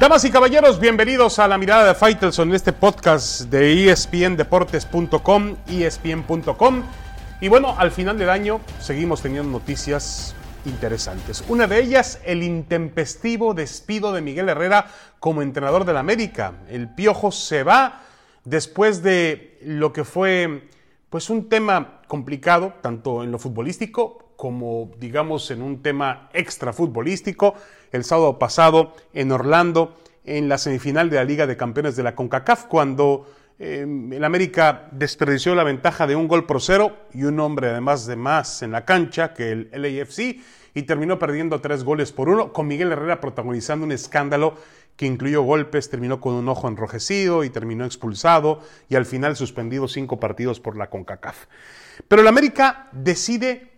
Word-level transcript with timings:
Damas 0.00 0.24
y 0.24 0.30
caballeros, 0.30 0.80
bienvenidos 0.80 1.38
a 1.38 1.46
la 1.46 1.58
mirada 1.58 1.84
de 1.84 1.94
Faitelson 1.94 2.48
en 2.48 2.54
este 2.54 2.72
podcast 2.72 3.42
de 3.42 3.90
espndeportes.com, 3.90 5.56
espn.com. 5.68 6.82
Y 7.42 7.48
bueno, 7.48 7.74
al 7.76 7.90
final 7.90 8.16
del 8.16 8.30
año 8.30 8.62
seguimos 8.80 9.20
teniendo 9.20 9.50
noticias 9.50 10.34
interesantes. 10.64 11.44
Una 11.48 11.66
de 11.66 11.82
ellas, 11.82 12.18
el 12.24 12.42
intempestivo 12.42 13.52
despido 13.52 14.12
de 14.12 14.22
Miguel 14.22 14.48
Herrera 14.48 14.86
como 15.18 15.42
entrenador 15.42 15.84
del 15.84 15.98
América. 15.98 16.54
El 16.70 16.88
Piojo 16.88 17.30
se 17.30 17.62
va 17.62 18.00
después 18.46 19.02
de 19.02 19.58
lo 19.62 19.92
que 19.92 20.04
fue 20.04 20.66
pues 21.10 21.28
un 21.28 21.50
tema 21.50 22.00
complicado, 22.08 22.72
tanto 22.80 23.22
en 23.22 23.32
lo 23.32 23.38
futbolístico 23.38 24.29
como 24.40 24.90
digamos 24.98 25.50
en 25.50 25.60
un 25.60 25.82
tema 25.82 26.30
extra 26.32 26.72
futbolístico, 26.72 27.52
el 27.92 28.04
sábado 28.04 28.38
pasado 28.38 28.94
en 29.12 29.32
Orlando, 29.32 29.98
en 30.24 30.48
la 30.48 30.56
semifinal 30.56 31.10
de 31.10 31.16
la 31.16 31.24
Liga 31.24 31.46
de 31.46 31.58
Campeones 31.58 31.94
de 31.94 32.04
la 32.04 32.14
CONCACAF, 32.14 32.64
cuando 32.64 33.26
eh, 33.58 33.82
el 33.82 34.24
América 34.24 34.88
desperdició 34.92 35.54
la 35.54 35.62
ventaja 35.62 36.06
de 36.06 36.16
un 36.16 36.26
gol 36.26 36.46
por 36.46 36.62
cero 36.62 36.96
y 37.12 37.24
un 37.24 37.38
hombre 37.38 37.68
además 37.68 38.06
de 38.06 38.16
más 38.16 38.62
en 38.62 38.72
la 38.72 38.86
cancha 38.86 39.34
que 39.34 39.52
el 39.52 39.70
LAFC 39.72 40.40
y 40.72 40.82
terminó 40.84 41.18
perdiendo 41.18 41.60
tres 41.60 41.84
goles 41.84 42.10
por 42.10 42.30
uno, 42.30 42.54
con 42.54 42.66
Miguel 42.66 42.92
Herrera 42.92 43.20
protagonizando 43.20 43.84
un 43.84 43.92
escándalo 43.92 44.54
que 44.96 45.04
incluyó 45.04 45.42
golpes, 45.42 45.90
terminó 45.90 46.18
con 46.18 46.32
un 46.32 46.48
ojo 46.48 46.66
enrojecido 46.66 47.44
y 47.44 47.50
terminó 47.50 47.84
expulsado 47.84 48.60
y 48.88 48.94
al 48.94 49.04
final 49.04 49.36
suspendido 49.36 49.86
cinco 49.86 50.18
partidos 50.18 50.60
por 50.60 50.78
la 50.78 50.88
CONCACAF. 50.88 51.44
Pero 52.08 52.22
el 52.22 52.28
América 52.28 52.88
decide 52.92 53.69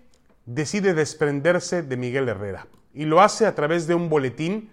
decide 0.46 0.94
desprenderse 0.94 1.82
de 1.82 1.96
Miguel 1.96 2.28
Herrera 2.28 2.66
y 2.94 3.04
lo 3.04 3.20
hace 3.20 3.46
a 3.46 3.54
través 3.54 3.86
de 3.86 3.94
un 3.94 4.08
boletín 4.08 4.70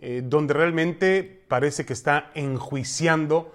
eh, 0.00 0.22
donde 0.24 0.54
realmente 0.54 1.44
parece 1.48 1.84
que 1.86 1.92
está 1.92 2.30
enjuiciando 2.34 3.52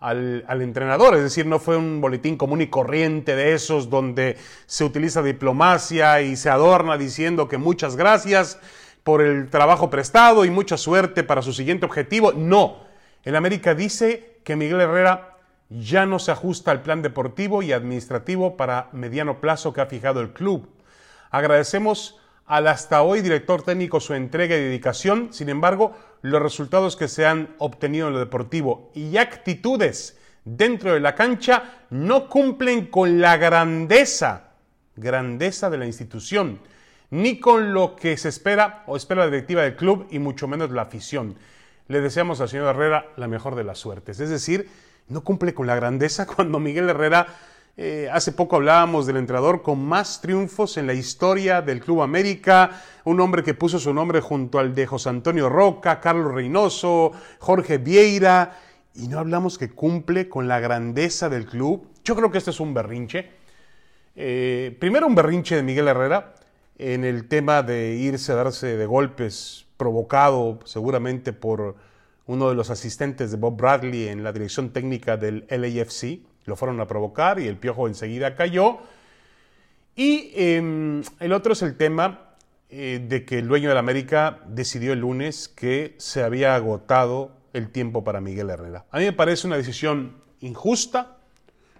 al, 0.00 0.44
al, 0.46 0.62
entrenador, 0.62 1.16
es 1.16 1.22
decir, 1.22 1.44
no 1.44 1.58
fue 1.58 1.76
un 1.76 2.00
boletín 2.00 2.36
común 2.36 2.60
y 2.60 2.68
corriente 2.68 3.34
de 3.34 3.52
esos 3.52 3.90
donde 3.90 4.36
se 4.66 4.84
utiliza 4.84 5.22
diplomacia 5.24 6.20
y 6.22 6.36
se 6.36 6.50
adorna 6.50 6.96
diciendo 6.96 7.48
que 7.48 7.58
muchas 7.58 7.96
gracias 7.96 8.60
por 9.02 9.22
el 9.22 9.48
trabajo 9.50 9.90
prestado 9.90 10.44
y 10.44 10.50
mucha 10.50 10.76
suerte 10.76 11.24
para 11.24 11.42
su 11.42 11.52
siguiente 11.52 11.86
objetivo. 11.86 12.32
No, 12.32 12.84
el 13.24 13.34
América 13.34 13.74
dice 13.74 14.38
que 14.44 14.54
Miguel 14.54 14.82
Herrera 14.82 15.36
ya 15.70 16.06
no 16.06 16.18
se 16.18 16.30
ajusta 16.30 16.70
al 16.70 16.82
plan 16.82 17.02
deportivo 17.02 17.62
y 17.62 17.72
administrativo 17.72 18.56
para 18.56 18.88
mediano 18.92 19.40
plazo 19.40 19.72
que 19.72 19.80
ha 19.80 19.86
fijado 19.86 20.20
el 20.20 20.32
club. 20.32 20.68
Agradecemos 21.30 22.18
al 22.46 22.66
hasta 22.66 23.02
hoy 23.02 23.20
director 23.20 23.62
técnico 23.62 24.00
su 24.00 24.14
entrega 24.14 24.56
y 24.56 24.60
dedicación, 24.60 25.32
sin 25.32 25.48
embargo, 25.50 25.94
los 26.22 26.42
resultados 26.42 26.96
que 26.96 27.08
se 27.08 27.26
han 27.26 27.54
obtenido 27.58 28.08
en 28.08 28.14
lo 28.14 28.18
deportivo 28.18 28.90
y 28.94 29.18
actitudes 29.18 30.18
dentro 30.44 30.94
de 30.94 31.00
la 31.00 31.14
cancha 31.14 31.84
no 31.90 32.28
cumplen 32.28 32.86
con 32.86 33.20
la 33.20 33.36
grandeza, 33.36 34.52
grandeza 34.96 35.68
de 35.68 35.78
la 35.78 35.86
institución, 35.86 36.60
ni 37.10 37.38
con 37.38 37.72
lo 37.72 37.96
que 37.96 38.16
se 38.16 38.28
espera 38.28 38.82
o 38.86 38.96
espera 38.96 39.24
la 39.24 39.30
directiva 39.30 39.62
del 39.62 39.76
club 39.76 40.06
y 40.10 40.18
mucho 40.18 40.48
menos 40.48 40.70
la 40.70 40.82
afición. 40.82 41.36
Le 41.86 42.00
deseamos 42.00 42.40
al 42.40 42.48
señor 42.48 42.74
Herrera 42.74 43.06
la 43.16 43.28
mejor 43.28 43.54
de 43.54 43.64
las 43.64 43.78
suertes. 43.78 44.20
Es 44.20 44.30
decir, 44.30 44.68
no 45.08 45.22
cumple 45.22 45.54
con 45.54 45.66
la 45.66 45.76
grandeza 45.76 46.26
cuando 46.34 46.58
Miguel 46.58 46.88
Herrera 46.88 47.26
eh, 47.80 48.08
hace 48.12 48.32
poco 48.32 48.56
hablábamos 48.56 49.06
del 49.06 49.18
entrenador 49.18 49.62
con 49.62 49.84
más 49.84 50.20
triunfos 50.20 50.76
en 50.78 50.88
la 50.88 50.94
historia 50.94 51.62
del 51.62 51.78
Club 51.78 52.02
América, 52.02 52.82
un 53.04 53.20
hombre 53.20 53.44
que 53.44 53.54
puso 53.54 53.78
su 53.78 53.94
nombre 53.94 54.20
junto 54.20 54.58
al 54.58 54.74
de 54.74 54.84
José 54.84 55.10
Antonio 55.10 55.48
Roca, 55.48 56.00
Carlos 56.00 56.34
Reynoso, 56.34 57.12
Jorge 57.38 57.78
Vieira, 57.78 58.58
y 58.96 59.06
no 59.06 59.20
hablamos 59.20 59.58
que 59.58 59.70
cumple 59.70 60.28
con 60.28 60.48
la 60.48 60.58
grandeza 60.58 61.28
del 61.28 61.46
club. 61.46 61.86
Yo 62.02 62.16
creo 62.16 62.32
que 62.32 62.38
este 62.38 62.50
es 62.50 62.58
un 62.58 62.74
berrinche. 62.74 63.30
Eh, 64.16 64.76
primero 64.80 65.06
un 65.06 65.14
berrinche 65.14 65.54
de 65.54 65.62
Miguel 65.62 65.86
Herrera 65.86 66.34
en 66.78 67.04
el 67.04 67.28
tema 67.28 67.62
de 67.62 67.94
irse 67.94 68.32
a 68.32 68.34
darse 68.34 68.76
de 68.76 68.86
golpes 68.86 69.66
provocado 69.76 70.58
seguramente 70.64 71.32
por 71.32 71.76
uno 72.26 72.48
de 72.48 72.56
los 72.56 72.70
asistentes 72.70 73.30
de 73.30 73.36
Bob 73.36 73.56
Bradley 73.56 74.08
en 74.08 74.24
la 74.24 74.32
dirección 74.32 74.70
técnica 74.70 75.16
del 75.16 75.46
LAFC 75.48 76.26
lo 76.48 76.56
fueron 76.56 76.80
a 76.80 76.86
provocar 76.86 77.38
y 77.38 77.46
el 77.46 77.56
piojo 77.56 77.86
enseguida 77.86 78.34
cayó. 78.34 78.78
Y 79.94 80.32
em, 80.34 81.02
el 81.20 81.32
otro 81.32 81.52
es 81.52 81.62
el 81.62 81.76
tema 81.76 82.34
eh, 82.70 83.04
de 83.06 83.24
que 83.24 83.38
el 83.38 83.48
dueño 83.48 83.68
de 83.68 83.74
la 83.74 83.80
América 83.80 84.40
decidió 84.46 84.92
el 84.92 85.00
lunes 85.00 85.48
que 85.48 85.94
se 85.98 86.22
había 86.22 86.54
agotado 86.54 87.32
el 87.52 87.70
tiempo 87.70 88.04
para 88.04 88.20
Miguel 88.20 88.50
Herrera. 88.50 88.86
A 88.90 88.98
mí 88.98 89.04
me 89.04 89.12
parece 89.12 89.46
una 89.46 89.56
decisión 89.56 90.16
injusta, 90.40 91.18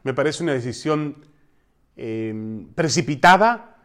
me 0.02 0.14
parece 0.14 0.42
una 0.42 0.52
decisión 0.52 1.24
em, 1.96 2.68
precipitada 2.74 3.76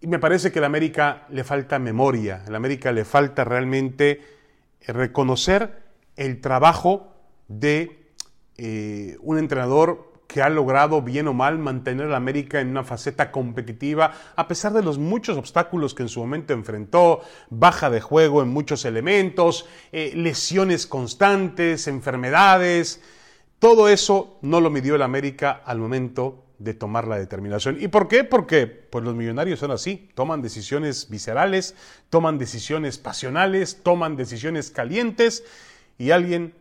y 0.00 0.06
me 0.06 0.18
parece 0.18 0.52
que 0.52 0.58
a 0.58 0.62
la 0.62 0.66
América 0.66 1.26
le 1.30 1.44
falta 1.44 1.78
memoria, 1.78 2.42
a 2.46 2.50
la 2.50 2.56
América 2.56 2.92
le 2.92 3.04
falta 3.04 3.44
realmente 3.44 4.20
reconocer 4.86 5.82
el 6.16 6.40
trabajo 6.40 7.12
de 7.48 8.04
eh, 8.56 9.16
un 9.20 9.38
entrenador 9.38 10.12
que 10.34 10.42
ha 10.42 10.48
logrado 10.48 11.00
bien 11.00 11.28
o 11.28 11.32
mal 11.32 11.60
mantener 11.60 12.10
a 12.10 12.16
América 12.16 12.60
en 12.60 12.70
una 12.70 12.82
faceta 12.82 13.30
competitiva, 13.30 14.10
a 14.34 14.48
pesar 14.48 14.72
de 14.72 14.82
los 14.82 14.98
muchos 14.98 15.38
obstáculos 15.38 15.94
que 15.94 16.02
en 16.02 16.08
su 16.08 16.18
momento 16.18 16.52
enfrentó, 16.52 17.20
baja 17.50 17.88
de 17.88 18.00
juego 18.00 18.42
en 18.42 18.48
muchos 18.48 18.84
elementos, 18.84 19.68
eh, 19.92 20.10
lesiones 20.16 20.88
constantes, 20.88 21.86
enfermedades. 21.86 23.00
Todo 23.60 23.88
eso 23.88 24.36
no 24.42 24.60
lo 24.60 24.70
midió 24.70 24.96
el 24.96 25.02
América 25.02 25.62
al 25.64 25.78
momento 25.78 26.42
de 26.58 26.74
tomar 26.74 27.06
la 27.06 27.16
determinación. 27.16 27.76
¿Y 27.80 27.86
por 27.86 28.08
qué? 28.08 28.24
Porque 28.24 28.66
pues 28.66 29.04
los 29.04 29.14
millonarios 29.14 29.60
son 29.60 29.70
así, 29.70 30.10
toman 30.16 30.42
decisiones 30.42 31.10
viscerales, 31.10 31.76
toman 32.10 32.38
decisiones 32.38 32.98
pasionales, 32.98 33.84
toman 33.84 34.16
decisiones 34.16 34.72
calientes 34.72 35.44
y 35.96 36.10
alguien 36.10 36.54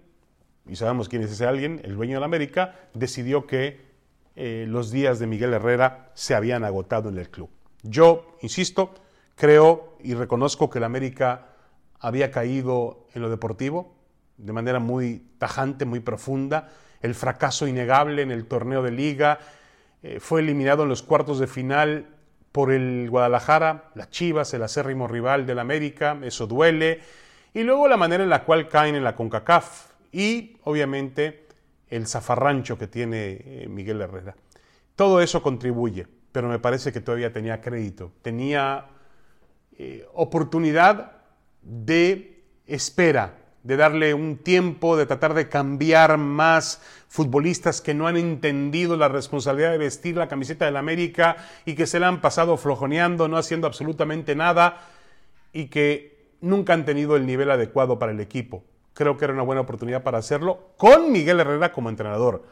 y 0.67 0.75
sabemos 0.75 1.09
quién 1.09 1.23
es 1.23 1.31
ese 1.31 1.45
alguien, 1.45 1.81
el 1.83 1.95
dueño 1.95 2.15
de 2.15 2.19
la 2.21 2.25
América, 2.25 2.75
decidió 2.93 3.45
que 3.45 3.81
eh, 4.35 4.65
los 4.67 4.91
días 4.91 5.19
de 5.19 5.27
Miguel 5.27 5.53
Herrera 5.53 6.11
se 6.13 6.35
habían 6.35 6.63
agotado 6.63 7.09
en 7.09 7.17
el 7.17 7.29
club. 7.29 7.49
Yo, 7.83 8.37
insisto, 8.41 8.93
creo 9.35 9.97
y 10.01 10.13
reconozco 10.13 10.69
que 10.69 10.79
la 10.79 10.85
América 10.85 11.47
había 11.99 12.31
caído 12.31 13.07
en 13.13 13.21
lo 13.21 13.29
deportivo 13.29 13.95
de 14.37 14.53
manera 14.53 14.79
muy 14.79 15.23
tajante, 15.37 15.85
muy 15.85 15.99
profunda, 15.99 16.69
el 17.01 17.15
fracaso 17.15 17.67
innegable 17.67 18.21
en 18.21 18.31
el 18.31 18.45
torneo 18.45 18.81
de 18.81 18.91
liga, 18.91 19.39
eh, 20.01 20.19
fue 20.19 20.41
eliminado 20.41 20.83
en 20.83 20.89
los 20.89 21.03
cuartos 21.03 21.39
de 21.39 21.47
final 21.47 22.07
por 22.51 22.71
el 22.71 23.09
Guadalajara, 23.09 23.91
las 23.95 24.09
Chivas, 24.09 24.53
el 24.53 24.63
acérrimo 24.63 25.07
rival 25.07 25.45
del 25.45 25.59
América, 25.59 26.17
eso 26.23 26.47
duele, 26.47 27.01
y 27.53 27.63
luego 27.63 27.87
la 27.87 27.97
manera 27.97 28.23
en 28.23 28.29
la 28.29 28.43
cual 28.43 28.67
caen 28.67 28.95
en 28.95 29.03
la 29.03 29.15
CONCACAF, 29.15 29.92
y 30.13 30.57
obviamente 30.63 31.47
el 31.89 32.07
zafarrancho 32.07 32.77
que 32.77 32.87
tiene 32.87 33.41
eh, 33.43 33.67
Miguel 33.69 33.99
Herrera. 33.99 34.35
Todo 34.95 35.21
eso 35.21 35.41
contribuye, 35.41 36.07
pero 36.31 36.47
me 36.47 36.59
parece 36.59 36.93
que 36.93 37.01
todavía 37.01 37.33
tenía 37.33 37.59
crédito, 37.59 38.11
tenía 38.21 38.85
eh, 39.77 40.05
oportunidad 40.13 41.23
de 41.63 42.43
espera, 42.67 43.39
de 43.63 43.75
darle 43.75 44.13
un 44.13 44.37
tiempo, 44.37 44.97
de 44.97 45.05
tratar 45.05 45.33
de 45.33 45.49
cambiar 45.49 46.17
más 46.17 46.81
futbolistas 47.07 47.81
que 47.81 47.93
no 47.93 48.07
han 48.07 48.17
entendido 48.17 48.97
la 48.97 49.07
responsabilidad 49.07 49.71
de 49.71 49.77
vestir 49.77 50.17
la 50.17 50.27
camiseta 50.27 50.65
del 50.65 50.77
América 50.77 51.37
y 51.65 51.73
que 51.73 51.87
se 51.87 51.99
la 51.99 52.07
han 52.07 52.21
pasado 52.21 52.57
flojoneando, 52.57 53.27
no 53.27 53.37
haciendo 53.37 53.65
absolutamente 53.65 54.35
nada 54.35 54.89
y 55.53 55.67
que 55.67 56.35
nunca 56.41 56.73
han 56.73 56.85
tenido 56.85 57.15
el 57.15 57.25
nivel 57.25 57.49
adecuado 57.49 57.97
para 57.97 58.11
el 58.11 58.19
equipo 58.19 58.63
creo 58.93 59.17
que 59.17 59.25
era 59.25 59.33
una 59.33 59.43
buena 59.43 59.61
oportunidad 59.61 60.03
para 60.03 60.17
hacerlo 60.17 60.71
con 60.77 61.11
Miguel 61.11 61.39
Herrera 61.39 61.71
como 61.71 61.89
entrenador. 61.89 62.43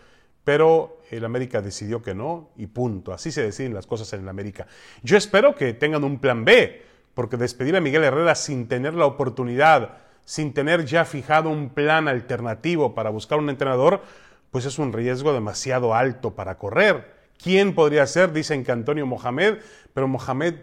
Pero 0.43 0.99
el 1.11 1.23
América 1.23 1.61
decidió 1.61 2.01
que 2.01 2.15
no 2.15 2.49
y 2.55 2.67
punto. 2.67 3.13
Así 3.13 3.31
se 3.31 3.43
deciden 3.43 3.73
las 3.73 3.85
cosas 3.85 4.11
en 4.13 4.21
el 4.21 4.29
América. 4.29 4.65
Yo 5.03 5.17
espero 5.17 5.55
que 5.55 5.73
tengan 5.73 6.03
un 6.03 6.19
plan 6.19 6.45
B, 6.45 6.81
porque 7.13 7.38
despedir 7.38 7.75
a 7.75 7.81
Miguel 7.81 8.03
Herrera 8.03 8.35
sin 8.35 8.67
tener 8.67 8.93
la 8.95 9.05
oportunidad, 9.05 9.97
sin 10.25 10.53
tener 10.53 10.85
ya 10.85 11.05
fijado 11.05 11.49
un 11.49 11.69
plan 11.69 12.07
alternativo 12.07 12.95
para 12.95 13.09
buscar 13.09 13.37
un 13.37 13.49
entrenador, 13.49 14.01
pues 14.49 14.65
es 14.65 14.79
un 14.79 14.94
riesgo 14.94 15.33
demasiado 15.33 15.94
alto 15.94 16.35
para 16.35 16.57
correr. 16.57 17.21
¿Quién 17.41 17.75
podría 17.75 18.05
ser? 18.07 18.33
Dicen 18.33 18.63
que 18.63 18.71
Antonio 18.71 19.05
Mohamed, 19.05 19.59
pero 19.94 20.07
Mohamed 20.07 20.55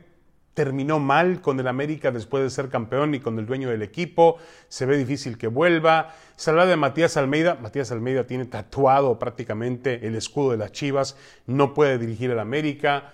terminó 0.59 0.99
mal 0.99 1.41
con 1.41 1.61
el 1.61 1.69
América 1.69 2.11
después 2.11 2.43
de 2.43 2.51
ser 2.51 2.69
campeón 2.69 3.15
y 3.15 3.21
con 3.21 3.39
el 3.39 3.47
dueño 3.47 3.71
del 3.71 3.81
equipo, 3.81 4.39
se 4.67 4.87
ve 4.87 4.99
difícil 4.99 5.39
que 5.39 5.47
vuelva. 5.47 6.13
Se 6.35 6.51
habla 6.51 6.67
de 6.67 6.75
Matías 6.75 7.17
Almeida, 7.17 7.55
Matías 7.63 7.93
Almeida 7.93 8.27
tiene 8.27 8.45
tatuado 8.45 9.21
prácticamente 9.21 10.05
el 10.05 10.17
escudo 10.17 10.51
de 10.51 10.57
las 10.57 10.73
Chivas, 10.73 11.17
no 11.47 11.75
puede 11.75 11.97
dirigir 11.97 12.33
el 12.33 12.41
América. 12.41 13.13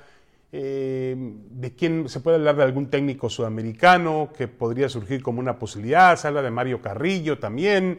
eh, 0.52 1.14
de 1.17 1.75
quién 1.75 2.08
se 2.08 2.20
puede 2.20 2.37
hablar 2.37 2.56
de 2.56 2.62
algún 2.62 2.88
técnico 2.88 3.29
sudamericano 3.29 4.31
que 4.35 4.49
podría 4.49 4.88
surgir 4.88 5.20
como 5.20 5.41
una 5.41 5.58
posibilidad, 5.58 6.17
se 6.17 6.29
habla 6.29 6.41
de 6.41 6.50
Mario 6.50 6.81
Carrillo 6.81 7.38
también. 7.38 7.99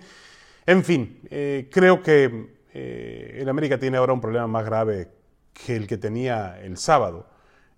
En 0.66 0.84
fin, 0.84 1.20
eh, 1.30 1.70
creo 1.70 2.02
que 2.02 2.48
eh, 2.74 3.38
el 3.42 3.50
América 3.50 3.78
tiene 3.78 3.98
ahora 3.98 4.14
un 4.14 4.22
problema 4.22 4.48
más 4.48 4.66
grave 4.66 5.10
que 5.54 5.76
el 5.76 5.86
que 5.86 5.98
tenía 5.98 6.60
el 6.64 6.78
sábado. 6.78 7.35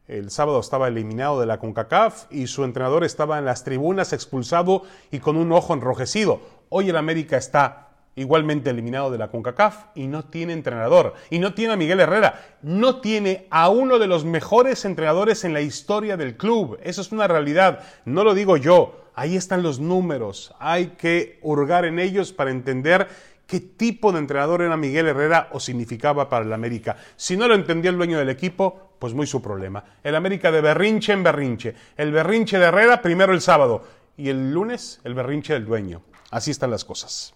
El 0.07 0.31
sábado 0.31 0.61
estaba 0.61 0.87
eliminado 0.87 1.41
de 1.41 1.45
la 1.45 1.59
CONCACAF 1.59 2.31
y 2.31 2.47
su 2.47 2.63
entrenador 2.63 3.03
estaba 3.03 3.39
en 3.39 3.45
las 3.45 3.65
tribunas 3.65 4.13
expulsado 4.13 4.83
y 5.11 5.19
con 5.19 5.35
un 5.35 5.51
ojo 5.51 5.73
enrojecido. 5.73 6.39
Hoy 6.69 6.89
el 6.89 6.95
América 6.95 7.35
está 7.35 7.89
igualmente 8.15 8.69
eliminado 8.69 9.11
de 9.11 9.17
la 9.17 9.27
CONCACAF 9.27 9.87
y 9.95 10.07
no 10.07 10.23
tiene 10.23 10.53
entrenador. 10.53 11.13
Y 11.29 11.39
no 11.39 11.53
tiene 11.53 11.73
a 11.73 11.77
Miguel 11.77 11.99
Herrera. 11.99 12.41
No 12.61 13.01
tiene 13.01 13.47
a 13.49 13.67
uno 13.67 13.99
de 13.99 14.07
los 14.07 14.23
mejores 14.23 14.85
entrenadores 14.85 15.43
en 15.43 15.51
la 15.51 15.59
historia 15.59 16.15
del 16.15 16.37
club. 16.37 16.79
Eso 16.83 17.01
es 17.01 17.11
una 17.11 17.27
realidad. 17.27 17.83
No 18.05 18.23
lo 18.23 18.33
digo 18.33 18.55
yo. 18.55 19.01
Ahí 19.13 19.35
están 19.35 19.61
los 19.61 19.81
números. 19.81 20.53
Hay 20.59 20.91
que 20.97 21.37
hurgar 21.41 21.83
en 21.83 21.99
ellos 21.99 22.31
para 22.31 22.51
entender 22.51 23.09
qué 23.47 23.59
tipo 23.61 24.11
de 24.11 24.19
entrenador 24.19 24.61
era 24.61 24.77
Miguel 24.77 25.07
Herrera 25.07 25.49
o 25.51 25.59
significaba 25.59 26.29
para 26.29 26.45
el 26.45 26.53
América. 26.53 26.97
Si 27.15 27.35
no 27.37 27.47
lo 27.47 27.55
entendía 27.55 27.89
el 27.89 27.97
dueño 27.97 28.19
del 28.19 28.29
equipo, 28.29 28.91
pues 28.99 29.13
muy 29.13 29.25
su 29.25 29.41
problema. 29.41 29.83
El 30.03 30.15
América 30.15 30.51
de 30.51 30.61
berrinche 30.61 31.13
en 31.13 31.23
berrinche. 31.23 31.73
El 31.95 32.11
berrinche 32.11 32.59
de 32.59 32.65
Herrera 32.65 33.01
primero 33.01 33.33
el 33.33 33.41
sábado 33.41 33.83
y 34.17 34.29
el 34.29 34.51
lunes 34.51 34.99
el 35.03 35.13
berrinche 35.13 35.53
del 35.53 35.65
dueño. 35.65 36.01
Así 36.29 36.51
están 36.51 36.71
las 36.71 36.85
cosas. 36.85 37.33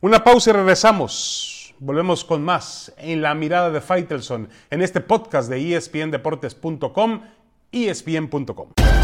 Una 0.00 0.22
pausa 0.22 0.50
y 0.50 0.52
regresamos. 0.52 1.74
Volvemos 1.78 2.24
con 2.24 2.44
más 2.44 2.92
en 2.98 3.22
la 3.22 3.34
mirada 3.34 3.70
de 3.70 3.80
Faitelson 3.80 4.50
en 4.70 4.82
este 4.82 5.00
podcast 5.00 5.48
de 5.48 5.76
espndeportes.com, 5.76 7.22
espn.com. 7.72 8.99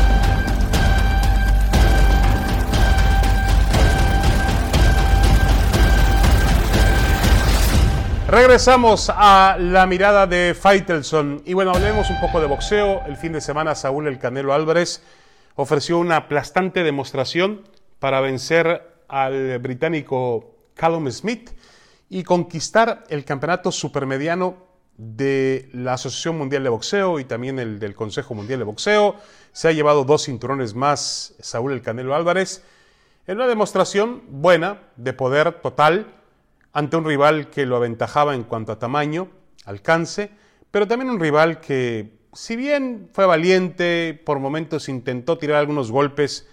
Regresamos 8.28 9.08
a 9.14 9.56
la 9.56 9.87
mirada 9.87 10.26
de 10.26 10.52
Faitelson 10.58 11.43
y 11.46 11.55
bueno, 11.55 11.70
hablemos 11.70 12.11
un 12.11 12.20
poco 12.20 12.40
de 12.40 12.49
boxeo. 12.49 13.02
El 13.06 13.17
fin 13.17 13.32
de 13.32 13.40
semana 13.40 13.76
Saúl 13.76 14.08
El 14.08 14.19
Canelo 14.19 14.52
Álvarez 14.52 15.00
ofreció 15.55 16.00
una 16.00 16.17
aplastante 16.17 16.82
demostración 16.82 17.62
para 18.00 18.20
vencer 18.20 18.82
al 19.06 19.61
británico 19.61 20.56
Callum 20.75 21.08
Smith 21.12 21.50
y 22.08 22.25
conquistar 22.25 23.05
el 23.11 23.25
campeonato 23.25 23.70
supermediano 23.70 24.56
de 24.96 25.70
la 25.72 25.93
Asociación 25.93 26.37
Mundial 26.37 26.64
de 26.64 26.70
Boxeo 26.70 27.20
y 27.20 27.25
también 27.26 27.61
el 27.61 27.79
del 27.79 27.94
Consejo 27.94 28.34
Mundial 28.34 28.58
de 28.58 28.64
Boxeo. 28.64 29.14
Se 29.52 29.69
ha 29.69 29.72
llevado 29.72 30.02
dos 30.02 30.25
cinturones 30.25 30.75
más 30.75 31.37
Saúl 31.38 31.72
El 31.72 31.81
Canelo 31.81 32.12
Álvarez 32.12 32.64
en 33.29 33.37
una 33.37 33.46
demostración 33.46 34.25
buena 34.29 34.82
de 34.96 35.12
poder 35.12 35.61
total 35.61 36.16
ante 36.76 36.99
un 36.99 37.06
rival 37.06 37.49
que 37.49 37.64
lo 37.64 37.76
aventajaba 37.76 38.34
en 38.34 38.44
cuanto 38.44 38.70
a 38.70 38.78
tamaño, 38.78 39.28
alcance, 39.64 40.31
pero 40.70 40.87
también 40.87 41.08
un 41.08 41.19
rival 41.19 41.58
que, 41.58 42.19
si 42.34 42.55
bien 42.55 43.08
fue 43.14 43.25
valiente, 43.25 44.20
por 44.26 44.40
momentos 44.40 44.90
intentó 44.90 45.38
tirar 45.38 45.56
algunos 45.56 45.90
golpes, 45.90 46.46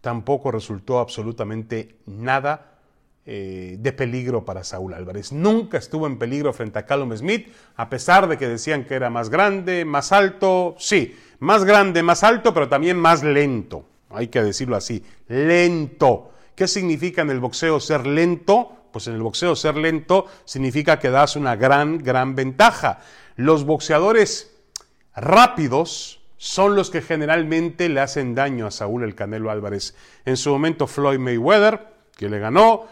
tampoco 0.00 0.50
resultó 0.50 0.98
absolutamente 0.98 1.94
nada 2.06 2.80
eh, 3.24 3.76
de 3.78 3.92
peligro 3.92 4.44
para 4.44 4.64
Saúl 4.64 4.94
Álvarez. 4.94 5.30
Nunca 5.30 5.78
estuvo 5.78 6.08
en 6.08 6.18
peligro 6.18 6.52
frente 6.52 6.80
a 6.80 6.84
Callum 6.84 7.16
Smith, 7.16 7.46
a 7.76 7.88
pesar 7.88 8.26
de 8.26 8.36
que 8.36 8.48
decían 8.48 8.84
que 8.84 8.94
era 8.94 9.10
más 9.10 9.30
grande, 9.30 9.84
más 9.84 10.10
alto, 10.10 10.74
sí, 10.80 11.14
más 11.38 11.64
grande, 11.64 12.02
más 12.02 12.24
alto, 12.24 12.52
pero 12.52 12.68
también 12.68 12.98
más 12.98 13.22
lento. 13.22 13.86
Hay 14.10 14.26
que 14.26 14.42
decirlo 14.42 14.74
así, 14.74 15.04
lento. 15.28 16.32
¿Qué 16.56 16.66
significa 16.66 17.22
en 17.22 17.30
el 17.30 17.38
boxeo 17.38 17.78
ser 17.78 18.08
lento? 18.08 18.77
Pues 18.92 19.06
en 19.06 19.14
el 19.14 19.22
boxeo 19.22 19.54
ser 19.56 19.76
lento 19.76 20.26
significa 20.44 20.98
que 20.98 21.10
das 21.10 21.36
una 21.36 21.56
gran, 21.56 21.98
gran 21.98 22.34
ventaja. 22.34 23.00
Los 23.36 23.64
boxeadores 23.64 24.54
rápidos 25.14 26.20
son 26.38 26.76
los 26.76 26.90
que 26.90 27.02
generalmente 27.02 27.88
le 27.88 28.00
hacen 28.00 28.34
daño 28.34 28.66
a 28.66 28.70
Saúl 28.70 29.02
el 29.02 29.14
Canelo 29.14 29.50
Álvarez. 29.50 29.94
En 30.24 30.36
su 30.36 30.50
momento 30.50 30.86
Floyd 30.86 31.18
Mayweather, 31.18 31.88
que 32.16 32.28
le 32.28 32.38
ganó, 32.38 32.86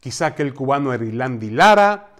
quizá 0.00 0.34
que 0.34 0.42
el 0.42 0.54
cubano 0.54 0.92
Erilandi 0.92 1.50
Lara, 1.50 2.10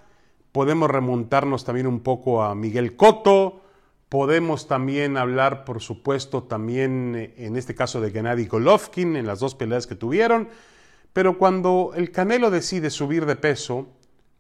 podemos 0.53 0.91
remontarnos 0.91 1.65
también 1.65 1.87
un 1.87 2.01
poco 2.01 2.43
a 2.43 2.55
Miguel 2.55 2.97
Cotto, 2.97 3.63
podemos 4.09 4.67
también 4.67 5.17
hablar, 5.17 5.65
por 5.65 5.81
supuesto, 5.81 6.43
también 6.43 7.15
eh, 7.17 7.35
en 7.37 7.57
este 7.57 7.75
caso 7.75 8.01
de 8.01 8.11
Gennady 8.11 8.47
Golovkin, 8.47 9.17
en 9.17 9.27
las 9.27 9.39
dos 9.39 9.55
peleas 9.55 9.87
que 9.87 9.95
tuvieron, 9.95 10.49
pero 11.17 11.39
cuando 11.39 11.93
el 11.97 12.11
Canelo 12.11 12.51
decide 12.51 12.91
subir 12.91 13.25
de 13.25 13.37
peso, 13.37 13.87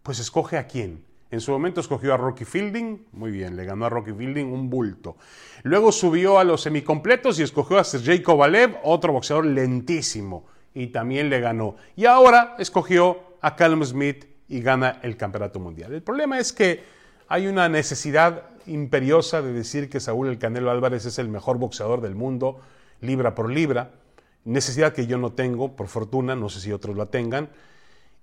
pues 0.02 0.19
escoge 0.19 0.58
a 0.58 0.67
quién. 0.67 1.02
En 1.31 1.40
su 1.40 1.50
momento 1.50 1.81
escogió 1.81 2.12
a 2.12 2.19
Rocky 2.19 2.44
Fielding, 2.44 3.06
muy 3.12 3.31
bien, 3.31 3.56
le 3.56 3.64
ganó 3.64 3.87
a 3.87 3.88
Rocky 3.88 4.12
Fielding 4.12 4.52
un 4.52 4.69
bulto. 4.69 5.17
Luego 5.62 5.90
subió 5.90 6.38
a 6.38 6.44
los 6.44 6.61
semicompletos 6.61 7.38
y 7.38 7.44
escogió 7.44 7.78
a 7.78 7.84
Sergey 7.84 8.20
Kovalev, 8.20 8.76
otro 8.84 9.14
boxeador 9.14 9.46
lentísimo, 9.46 10.44
y 10.75 10.88
también 10.88 11.31
le 11.31 11.40
ganó. 11.40 11.76
Y 11.96 12.05
ahora 12.05 12.56
escogió 12.58 13.20
a 13.40 13.56
Callum 13.56 13.82
Smith 13.82 14.26
y 14.46 14.61
gana 14.61 15.00
el 15.02 15.17
campeonato 15.17 15.58
mundial. 15.58 15.94
El 15.94 16.02
problema 16.02 16.38
es 16.38 16.52
que 16.52 16.84
hay 17.26 17.46
una 17.46 17.70
necesidad 17.70 18.50
imperiosa 18.67 19.40
de 19.40 19.55
decir 19.55 19.88
que 19.88 19.99
Saúl 19.99 20.29
El 20.29 20.38
Canelo 20.38 20.70
Álvarez 20.70 21.06
es 21.06 21.19
el 21.19 21.31
mejor 21.31 21.56
boxeador 21.56 22.02
del 22.02 22.17
mundo, 22.17 22.61
libra 23.00 23.34
por 23.34 23.50
libra, 23.50 23.93
necesidad 24.46 24.94
que 24.94 25.06
yo 25.06 25.19
no 25.19 25.32
tengo, 25.32 25.76
por 25.76 25.88
fortuna, 25.88 26.34
no 26.34 26.48
sé 26.48 26.60
si 26.60 26.72
otros 26.72 26.96
la 26.96 27.06
tengan, 27.06 27.50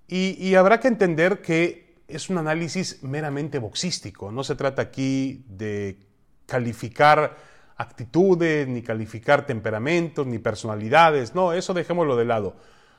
y, 0.06 0.54
habrá 0.54 0.80
que 0.80 0.88
entender 0.88 1.40
que 1.40 2.02
es 2.08 2.28
un 2.28 2.36
análisis 2.36 3.02
meramente 3.02 3.58
boxístico, 3.58 4.30
no 4.30 4.44
se 4.44 4.54
trata 4.54 4.82
aquí 4.82 5.44
de 5.48 5.98
calificar 6.46 7.36
actitudes, 7.76 8.68
ni 8.68 8.82
calificar 8.82 9.46
temperamentos, 9.46 10.26
ni 10.26 10.38
personalidades, 10.38 11.34
no, 11.34 11.52
eso 11.52 11.72
dejémoslo 11.72 12.16
de 12.16 12.24
lado. 12.26 12.56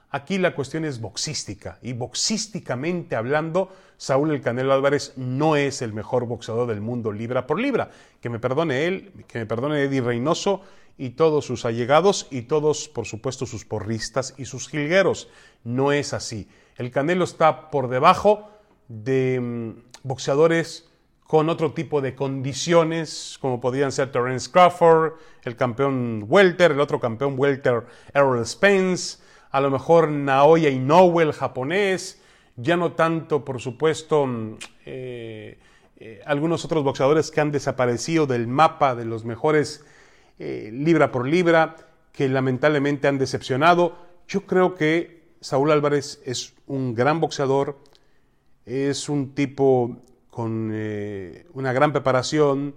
Aquí 0.10 0.38
la 0.38 0.56
cuestión 0.56 0.86
es 0.86 1.00
boxística 1.00 1.78
y 1.82 1.94
boxísticamente 1.94 3.16
hablando, 3.16 3.72
Saúl 3.98 4.32
El 4.32 4.42
Canelo 4.42 4.74
Álvarez 4.74 5.14
no 5.18 5.56
es 5.56 5.82
el 5.82 5.94
mejor 5.94 6.26
boxeador 6.26 6.68
del 6.68 6.82
mundo 6.82 7.12
libra 7.12 7.46
por 7.46 7.60
libra. 7.60 7.90
Que 8.22 8.30
me 8.30 8.40
perdone 8.40 8.86
él, 8.86 9.26
que 9.28 9.40
me 9.40 9.46
perdone 9.46 9.84
Eddie 9.84 10.02
Reynoso 10.02 10.62
y 10.98 11.12
todos 11.12 11.46
sus 11.46 11.66
allegados 11.66 12.28
y 12.32 12.44
todos, 12.44 12.88
por 12.88 13.06
supuesto, 13.06 13.46
sus 13.46 13.66
porristas 13.66 14.34
y 14.38 14.46
sus 14.46 14.70
jilgueros. 14.70 15.30
No 15.64 15.92
es 15.92 16.14
así. 16.14 16.48
El 16.78 16.92
Canelo 16.92 17.24
está 17.24 17.70
por 17.70 17.90
debajo 17.90 18.50
de 18.88 19.40
mm, 19.40 19.70
boxeadores 20.04 20.90
con 21.26 21.50
otro 21.50 21.74
tipo 21.74 22.02
de 22.02 22.14
condiciones, 22.16 23.38
como 23.42 23.60
podrían 23.60 23.92
ser 23.92 24.12
Terence 24.12 24.50
Crawford, 24.52 25.14
el 25.44 25.56
campeón 25.56 26.26
welter, 26.28 26.72
el 26.72 26.80
otro 26.80 27.00
campeón 27.00 27.34
welter 27.38 27.86
Errol 28.14 28.46
Spence, 28.46 29.18
a 29.50 29.60
lo 29.60 29.72
mejor 29.72 30.10
Naoya 30.10 30.70
Inoue, 30.70 31.24
el 31.24 31.34
japonés, 31.34 32.22
ya 32.58 32.78
no 32.78 32.94
tanto, 32.94 33.44
por 33.44 33.60
supuesto, 33.60 34.28
mm, 34.28 34.58
eh, 34.86 35.60
eh, 35.98 36.22
algunos 36.26 36.64
otros 36.64 36.84
boxeadores 36.84 37.32
que 37.32 37.42
han 37.42 37.52
desaparecido 37.52 38.28
del 38.28 38.48
mapa 38.48 38.96
de 38.96 39.06
los 39.06 39.26
mejores 39.26 39.86
eh, 40.40 40.70
libra 40.74 41.12
por 41.12 41.28
libra, 41.28 41.76
que 42.12 42.30
lamentablemente 42.30 43.08
han 43.08 43.18
decepcionado. 43.18 43.98
Yo 44.28 44.46
creo 44.46 44.76
que 44.76 45.36
Saúl 45.42 45.72
Álvarez 45.72 46.22
es 46.26 46.54
un 46.68 46.96
gran 46.96 47.20
boxeador, 47.20 47.78
es 48.66 49.10
un 49.10 49.36
tipo 49.36 49.98
con 50.30 50.74
una 51.54 51.72
gran 51.72 51.94
preparación, 51.94 52.76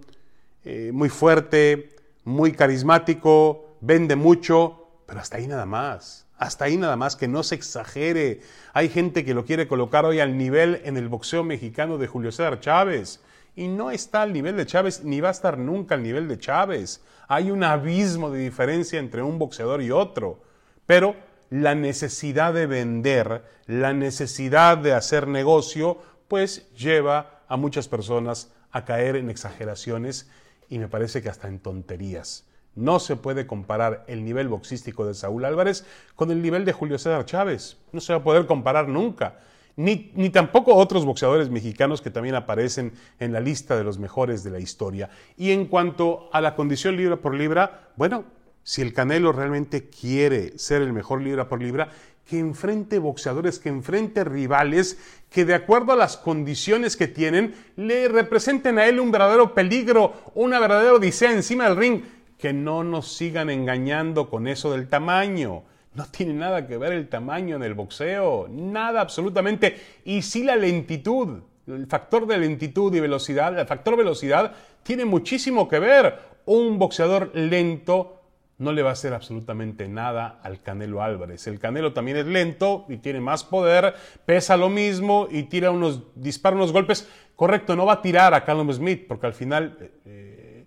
muy 0.93 1.09
fuerte, 1.09 1.97
muy 2.25 2.53
carismático, 2.53 3.77
vende 3.81 4.17
mucho, 4.17 4.89
pero 5.07 5.21
hasta 5.21 5.39
ahí 5.39 5.47
nada 5.47 5.67
más. 5.67 6.27
Hasta 6.37 6.67
ahí 6.67 6.77
nada 6.77 6.97
más, 6.97 7.17
que 7.17 7.27
no 7.27 7.43
se 7.43 7.57
exagere. 7.57 8.41
Hay 8.73 8.89
gente 8.89 9.25
que 9.25 9.35
lo 9.35 9.45
quiere 9.45 9.67
colocar 9.67 10.05
hoy 10.05 10.21
al 10.21 10.37
nivel 10.39 10.81
en 10.85 10.97
el 10.97 11.09
boxeo 11.09 11.43
mexicano 11.43 11.99
de 11.99 12.07
Julio 12.07 12.31
César 12.31 12.61
Chávez. 12.61 13.21
Y 13.59 13.67
no 13.67 13.91
está 13.91 14.23
al 14.23 14.33
nivel 14.33 14.57
de 14.57 14.67
Chávez, 14.67 15.03
ni 15.03 15.21
va 15.21 15.31
a 15.31 15.33
estar 15.33 15.59
nunca 15.59 15.97
al 15.97 16.05
nivel 16.05 16.29
de 16.29 16.39
Chávez. 16.39 17.03
Hay 17.27 17.51
un 17.51 17.65
abismo 17.65 18.31
de 18.31 18.39
diferencia 18.39 19.01
entre 19.01 19.21
un 19.21 19.37
boxeador 19.37 19.83
y 19.83 19.91
otro. 19.91 20.45
Pero 20.87 21.17
la 21.51 21.75
necesidad 21.75 22.55
de 22.55 22.69
vender, 22.69 23.43
la 23.67 23.93
necesidad 23.93 24.79
de 24.79 24.93
hacer 24.93 25.27
negocio, 25.27 25.99
pues 26.29 26.73
lleva 26.77 27.43
a 27.49 27.57
muchas 27.57 27.89
personas 27.89 28.53
a 28.71 28.85
caer 28.85 29.17
en 29.17 29.29
exageraciones 29.29 30.31
y 30.69 30.79
me 30.79 30.87
parece 30.87 31.21
que 31.21 31.29
hasta 31.29 31.49
en 31.49 31.59
tonterías. 31.59 32.47
No 32.77 33.01
se 33.01 33.17
puede 33.17 33.49
comparar 33.49 34.05
el 34.07 34.25
nivel 34.25 34.47
boxístico 34.47 35.05
de 35.05 35.15
Saúl 35.15 35.45
Álvarez 35.45 35.85
con 36.15 36.31
el 36.31 36.43
nivel 36.43 36.65
de 36.65 36.73
Julio 36.73 36.97
César 36.97 37.25
Chávez. 37.25 37.77
No 37.91 38.01
se 38.01 38.13
va 38.13 38.21
a 38.21 38.23
poder 38.23 38.47
comparar 38.47 38.87
nunca. 38.87 39.41
Ni, 39.79 40.11
ni, 40.15 40.29
tampoco 40.31 40.75
otros 40.75 41.05
boxeadores 41.05 41.51
mexicanos 41.51 42.03
que 42.03 42.11
también 42.11 42.35
aparecen 42.35 42.93
en 43.21 43.33
la 43.33 43.41
lista 43.41 43.77
de 43.77 43.85
los 43.85 43.99
mejores 43.99 44.43
de 44.43 44.51
la 44.51 44.59
historia. 44.59 45.09
Y 45.37 45.53
en 45.53 45.67
cuanto 45.67 46.29
a 46.33 46.41
la 46.41 46.57
condición 46.57 46.97
libra 46.97 47.17
por 47.17 47.35
libra, 47.35 47.89
bueno, 47.97 48.25
si 48.65 48.83
el 48.83 48.93
Canelo 48.93 49.33
realmente 49.33 49.89
quiere 49.89 50.59
ser 50.59 50.83
el 50.83 50.93
mejor 50.93 51.23
libra 51.23 51.49
por 51.49 51.63
libra, 51.63 51.89
que 52.27 52.39
enfrente 52.39 52.99
boxeadores, 52.99 53.59
que 53.59 53.71
enfrente 53.71 54.25
rivales 54.25 54.99
que 55.31 55.45
de 55.45 55.55
acuerdo 55.55 55.93
a 55.93 55.97
las 55.97 56.17
condiciones 56.17 56.97
que 56.97 57.09
tienen 57.09 57.55
le 57.77 58.09
representen 58.09 58.79
a 58.79 58.87
él 58.87 59.01
un 59.01 59.11
verdadero 59.11 59.55
peligro, 59.55 60.13
una 60.35 60.59
verdadera 60.59 60.95
odisea 60.95 61.33
encima 61.33 61.65
del 61.65 61.77
ring, 61.77 62.03
que 62.37 62.53
no 62.53 62.85
nos 62.85 63.17
sigan 63.17 63.49
engañando 63.49 64.29
con 64.29 64.47
eso 64.47 64.73
del 64.73 64.89
tamaño. 64.89 65.63
No 65.99 66.07
tiene 66.07 66.33
nada 66.33 66.65
que 66.65 66.79
ver 66.79 66.93
el 66.93 67.09
tamaño 67.09 67.57
en 67.57 67.65
el 67.65 67.75
boxeo, 67.75 68.47
nada 68.49 69.01
absolutamente. 69.01 69.77
Y 70.05 70.23
sí 70.23 70.45
la 70.45 70.55
lentitud, 70.55 71.41
el 71.67 71.89
factor 71.89 72.25
de 72.29 72.39
lentitud 72.39 72.95
y 72.95 73.01
velocidad, 73.01 73.59
el 73.59 73.67
factor 73.67 73.97
velocidad 73.97 74.53
tiene 74.85 75.05
muchísimo 75.05 75.67
que 75.67 75.81
ver. 75.81 76.21
Un 76.47 76.79
boxeador 76.79 77.33
lento 77.35 78.23
no 78.59 78.73
le 78.73 78.83
va 78.83 78.91
a 78.91 78.93
hacer 78.93 79.13
absolutamente 79.13 79.89
nada 79.89 80.39
al 80.45 80.63
Canelo 80.63 81.03
Álvarez. 81.03 81.49
El 81.49 81.59
Canelo 81.59 81.93
también 81.93 82.19
es 82.19 82.27
lento 82.27 82.87
y 82.89 82.99
tiene 82.99 83.21
más 83.21 83.43
poder, 83.43 83.95
pesa 84.25 84.57
lo 84.57 84.69
mismo 84.69 85.27
y 85.29 85.43
tira 85.45 85.73
unos, 85.73 86.05
dispara 86.15 86.55
unos 86.55 86.73
golpes. 86.73 87.09
Correcto, 87.35 87.75
no 87.75 87.87
va 87.87 87.95
a 87.95 88.03
tirar 88.03 88.35
a 88.35 88.45
Callum 88.45 88.73
Smith 88.73 89.07
porque 89.09 89.27
al 89.27 89.35
final 89.35 89.77
eh, 90.05 90.65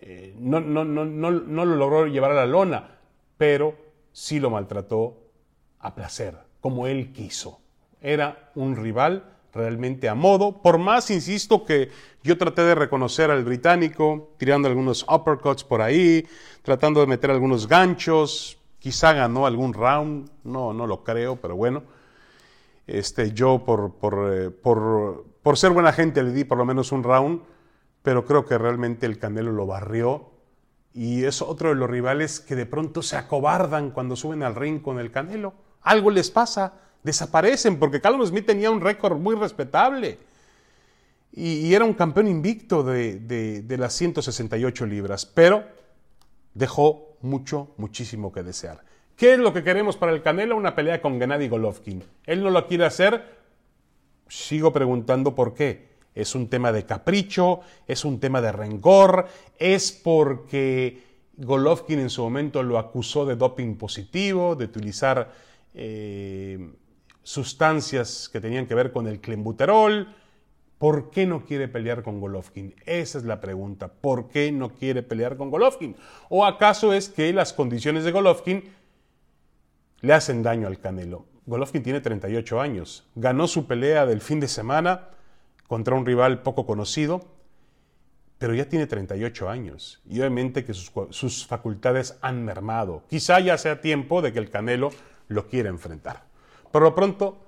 eh, 0.00 0.34
no, 0.38 0.60
no, 0.60 0.84
no, 0.84 1.06
no, 1.06 1.30
lo 1.64 1.76
logró 1.76 2.06
llevar 2.06 2.32
a 2.32 2.34
la 2.34 2.46
lona, 2.46 2.90
pero 3.38 3.85
sí 4.16 4.40
lo 4.40 4.48
maltrató 4.48 5.18
a 5.78 5.94
placer, 5.94 6.38
como 6.62 6.86
él 6.86 7.12
quiso. 7.12 7.60
Era 8.00 8.50
un 8.54 8.74
rival 8.74 9.36
realmente 9.52 10.08
a 10.08 10.14
modo, 10.14 10.62
por 10.62 10.78
más, 10.78 11.10
insisto, 11.10 11.66
que 11.66 11.90
yo 12.22 12.38
traté 12.38 12.62
de 12.62 12.74
reconocer 12.74 13.30
al 13.30 13.44
británico, 13.44 14.30
tirando 14.38 14.68
algunos 14.68 15.04
uppercuts 15.06 15.64
por 15.64 15.82
ahí, 15.82 16.26
tratando 16.62 17.00
de 17.00 17.06
meter 17.08 17.30
algunos 17.30 17.68
ganchos, 17.68 18.58
quizá 18.78 19.12
ganó 19.12 19.44
algún 19.44 19.74
round, 19.74 20.30
no, 20.44 20.72
no 20.72 20.86
lo 20.86 21.04
creo, 21.04 21.36
pero 21.36 21.54
bueno. 21.54 21.82
Este, 22.86 23.32
yo 23.32 23.66
por, 23.66 23.96
por, 23.96 24.32
eh, 24.32 24.50
por, 24.50 25.26
por 25.42 25.58
ser 25.58 25.72
buena 25.72 25.92
gente 25.92 26.22
le 26.22 26.32
di 26.32 26.44
por 26.44 26.56
lo 26.56 26.64
menos 26.64 26.90
un 26.90 27.02
round, 27.02 27.42
pero 28.02 28.24
creo 28.24 28.46
que 28.46 28.56
realmente 28.56 29.04
el 29.04 29.18
Canelo 29.18 29.52
lo 29.52 29.66
barrió 29.66 30.35
y 30.96 31.24
es 31.24 31.42
otro 31.42 31.68
de 31.68 31.74
los 31.74 31.90
rivales 31.90 32.40
que 32.40 32.56
de 32.56 32.64
pronto 32.64 33.02
se 33.02 33.16
acobardan 33.16 33.90
cuando 33.90 34.16
suben 34.16 34.42
al 34.42 34.54
ring 34.54 34.80
con 34.80 34.98
el 34.98 35.12
Canelo. 35.12 35.52
Algo 35.82 36.10
les 36.10 36.30
pasa 36.30 36.72
desaparecen, 37.06 37.78
porque 37.78 38.00
Callum 38.00 38.26
Smith 38.26 38.46
tenía 38.46 38.70
un 38.70 38.80
récord 38.80 39.16
muy 39.16 39.36
respetable 39.36 40.18
y, 41.32 41.72
era 41.72 41.84
un 41.84 41.94
campeón 41.94 42.28
invicto 42.28 42.82
de, 42.82 43.64
las 43.78 43.92
168 43.94 44.86
libras, 44.86 45.26
pero 45.26 45.64
dejó 46.54 47.16
mucho, 47.20 47.74
muchísimo 47.76 48.32
que 48.32 48.42
desear. 48.42 48.82
¿Qué 49.16 49.34
es 49.34 49.38
lo 49.38 49.52
que 49.52 49.62
queremos 49.62 49.96
para 49.96 50.12
el 50.12 50.22
Canelo? 50.22 50.56
Una 50.56 50.74
pelea 50.74 51.00
con 51.00 51.18
Gennady 51.18 51.48
Golovkin. 51.48 52.02
Él 52.24 52.42
no 52.42 52.50
lo 52.50 52.66
quiere 52.66 52.86
hacer. 52.86 53.36
Sigo 54.28 54.72
preguntando 54.72 55.34
por 55.34 55.54
qué. 55.54 55.95
Es 56.16 56.34
un 56.34 56.48
tema 56.48 56.72
de 56.72 56.86
capricho, 56.86 57.60
es 57.86 58.04
un 58.04 58.18
tema 58.18 58.40
de 58.40 58.50
rencor, 58.50 59.28
es 59.58 59.92
porque 59.92 61.02
Golovkin 61.36 62.00
en 62.00 62.10
su 62.10 62.22
momento 62.22 62.62
lo 62.62 62.78
acusó 62.78 63.26
de 63.26 63.36
doping 63.36 63.76
positivo, 63.76 64.56
de 64.56 64.64
utilizar 64.64 65.30
eh, 65.74 66.72
sustancias 67.22 68.30
que 68.32 68.40
tenían 68.40 68.66
que 68.66 68.74
ver 68.74 68.92
con 68.92 69.06
el 69.06 69.20
clenbuterol. 69.20 70.08
¿Por 70.78 71.10
qué 71.10 71.26
no 71.26 71.44
quiere 71.44 71.68
pelear 71.68 72.02
con 72.02 72.20
Golovkin? 72.20 72.74
Esa 72.86 73.18
es 73.18 73.24
la 73.24 73.40
pregunta. 73.40 73.88
¿Por 73.88 74.28
qué 74.28 74.50
no 74.52 74.70
quiere 74.70 75.02
pelear 75.02 75.36
con 75.36 75.50
Golovkin? 75.50 75.96
¿O 76.30 76.46
acaso 76.46 76.94
es 76.94 77.10
que 77.10 77.32
las 77.32 77.52
condiciones 77.52 78.04
de 78.04 78.12
Golovkin 78.12 78.64
le 80.00 80.12
hacen 80.14 80.42
daño 80.42 80.66
al 80.66 80.78
Canelo? 80.78 81.26
Golovkin 81.44 81.82
tiene 81.82 82.00
38 82.00 82.60
años. 82.60 83.06
Ganó 83.14 83.46
su 83.46 83.66
pelea 83.66 84.06
del 84.06 84.20
fin 84.22 84.40
de 84.40 84.48
semana 84.48 85.08
contra 85.66 85.94
un 85.94 86.06
rival 86.06 86.42
poco 86.42 86.66
conocido, 86.66 87.24
pero 88.38 88.54
ya 88.54 88.68
tiene 88.68 88.86
38 88.86 89.48
años. 89.48 90.00
Y 90.08 90.20
obviamente 90.20 90.64
que 90.64 90.74
sus, 90.74 90.92
sus 91.10 91.46
facultades 91.46 92.18
han 92.20 92.44
mermado. 92.44 93.04
Quizá 93.08 93.40
ya 93.40 93.56
sea 93.58 93.80
tiempo 93.80 94.22
de 94.22 94.32
que 94.32 94.38
el 94.38 94.50
Canelo 94.50 94.90
lo 95.28 95.48
quiera 95.48 95.68
enfrentar. 95.68 96.24
Por 96.70 96.82
lo 96.82 96.94
pronto, 96.94 97.38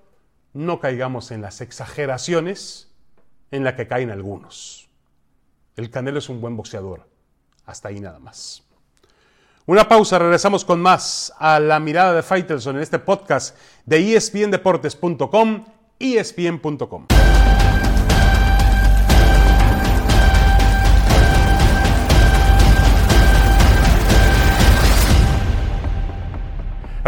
no 0.52 0.80
caigamos 0.80 1.30
en 1.30 1.42
las 1.42 1.60
exageraciones 1.60 2.90
en 3.50 3.64
las 3.64 3.74
que 3.74 3.86
caen 3.86 4.10
algunos. 4.10 4.88
El 5.76 5.90
Canelo 5.90 6.18
es 6.18 6.28
un 6.28 6.40
buen 6.40 6.56
boxeador. 6.56 7.08
Hasta 7.66 7.88
ahí 7.88 8.00
nada 8.00 8.18
más. 8.18 8.62
Una 9.66 9.86
pausa, 9.86 10.18
regresamos 10.18 10.64
con 10.64 10.80
más 10.80 11.32
a 11.38 11.60
la 11.60 11.78
mirada 11.78 12.14
de 12.14 12.22
Faitelson 12.22 12.76
en 12.76 12.82
este 12.82 12.98
podcast 12.98 13.54
de 13.84 14.16
espndeportes.com, 14.16 15.66
espn.com. 15.98 17.06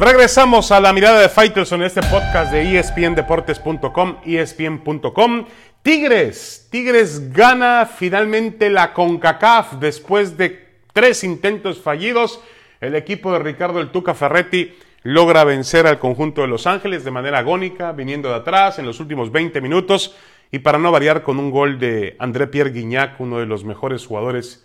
Regresamos 0.01 0.73
a 0.73 0.81
la 0.81 0.95
mirada 0.95 1.21
de 1.21 1.29
Faitelson 1.29 1.83
en 1.83 1.87
este 1.89 2.01
podcast 2.01 2.51
de 2.51 2.79
espndeportes.com, 2.79 4.17
espn.com. 4.25 5.45
Tigres, 5.83 6.69
Tigres 6.71 7.31
gana 7.35 7.85
finalmente 7.85 8.71
la 8.71 8.95
CONCACAF 8.95 9.75
después 9.75 10.39
de 10.39 10.69
tres 10.95 11.23
intentos 11.23 11.83
fallidos. 11.83 12.41
El 12.81 12.95
equipo 12.95 13.31
de 13.31 13.41
Ricardo 13.41 13.79
El 13.79 13.91
Tuca 13.91 14.15
Ferretti 14.15 14.73
logra 15.03 15.45
vencer 15.45 15.87
al 15.87 15.99
conjunto 15.99 16.41
de 16.41 16.49
Los 16.49 16.67
Ángeles 16.67 17.05
de 17.05 17.11
manera 17.11 17.41
agónica, 17.41 17.93
viniendo 17.93 18.31
de 18.31 18.37
atrás 18.37 18.79
en 18.79 18.87
los 18.87 19.01
últimos 19.01 19.31
20 19.31 19.61
minutos 19.61 20.17
y 20.51 20.61
para 20.61 20.79
no 20.79 20.91
variar 20.91 21.23
con 21.23 21.39
un 21.39 21.51
gol 21.51 21.79
de 21.79 22.17
André 22.19 22.47
Pierre 22.47 22.71
Guignac, 22.71 23.21
uno 23.21 23.39
de 23.39 23.45
los 23.45 23.65
mejores 23.65 24.07
jugadores 24.07 24.65